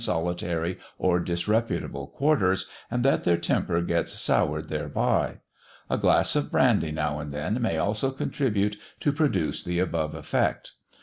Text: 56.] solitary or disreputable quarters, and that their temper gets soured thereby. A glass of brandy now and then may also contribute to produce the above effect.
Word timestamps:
56.] 0.01 0.05
solitary 0.13 0.79
or 0.97 1.19
disreputable 1.19 2.07
quarters, 2.07 2.67
and 2.89 3.05
that 3.05 3.23
their 3.23 3.37
temper 3.37 3.81
gets 3.83 4.13
soured 4.19 4.67
thereby. 4.67 5.41
A 5.91 5.99
glass 5.99 6.35
of 6.35 6.51
brandy 6.51 6.89
now 6.91 7.19
and 7.19 7.31
then 7.31 7.61
may 7.61 7.77
also 7.77 8.09
contribute 8.09 8.77
to 8.99 9.11
produce 9.13 9.63
the 9.63 9.77
above 9.77 10.15
effect. 10.15 10.71